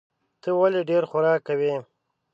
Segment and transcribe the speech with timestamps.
[0.41, 1.73] ته ولي ډېر خوراک کوې؟